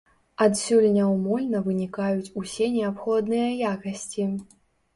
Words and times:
Адсюль 0.45 0.87
няўмольна 0.95 1.61
вынікаюць 1.67 2.33
усе 2.43 2.73
неабходныя 2.79 3.47
якасці. 3.77 4.31